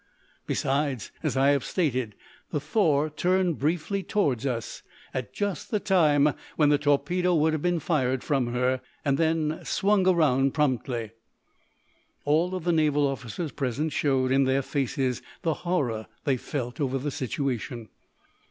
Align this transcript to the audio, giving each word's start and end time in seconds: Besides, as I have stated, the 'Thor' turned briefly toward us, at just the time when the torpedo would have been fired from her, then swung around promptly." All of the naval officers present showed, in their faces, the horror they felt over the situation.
Besides, 0.47 1.11
as 1.21 1.37
I 1.37 1.49
have 1.49 1.63
stated, 1.63 2.15
the 2.49 2.59
'Thor' 2.59 3.11
turned 3.11 3.59
briefly 3.59 4.01
toward 4.01 4.47
us, 4.47 4.81
at 5.13 5.31
just 5.31 5.69
the 5.69 5.79
time 5.79 6.33
when 6.55 6.69
the 6.69 6.79
torpedo 6.79 7.35
would 7.35 7.53
have 7.53 7.61
been 7.61 7.79
fired 7.79 8.23
from 8.23 8.47
her, 8.47 8.81
then 9.05 9.59
swung 9.63 10.07
around 10.07 10.55
promptly." 10.55 11.11
All 12.25 12.55
of 12.55 12.63
the 12.63 12.71
naval 12.73 13.05
officers 13.05 13.51
present 13.51 13.93
showed, 13.93 14.31
in 14.31 14.45
their 14.45 14.63
faces, 14.63 15.21
the 15.43 15.53
horror 15.69 16.07
they 16.23 16.35
felt 16.35 16.81
over 16.81 16.97
the 16.97 17.11
situation. 17.11 17.89